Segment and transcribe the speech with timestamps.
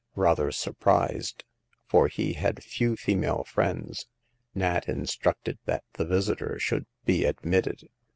[0.15, 1.43] Rather surprised—
[1.85, 4.07] for he had few female friends—
[4.55, 7.87] Nat instructed that the visitor should be admitted.